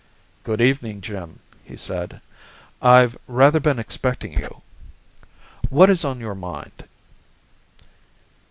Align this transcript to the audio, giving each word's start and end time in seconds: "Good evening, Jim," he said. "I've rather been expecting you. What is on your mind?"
"Good 0.43 0.61
evening, 0.61 1.01
Jim," 1.01 1.41
he 1.63 1.77
said. 1.77 2.21
"I've 2.81 3.15
rather 3.27 3.59
been 3.59 3.77
expecting 3.77 4.33
you. 4.33 4.63
What 5.69 5.91
is 5.91 6.03
on 6.03 6.19
your 6.19 6.33
mind?" 6.33 6.85